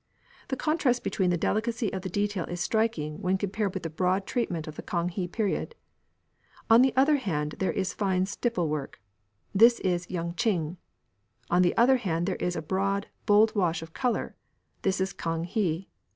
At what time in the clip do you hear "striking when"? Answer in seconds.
2.59-3.37